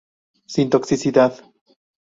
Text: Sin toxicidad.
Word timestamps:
Sin 0.47 0.71
toxicidad. 0.71 1.35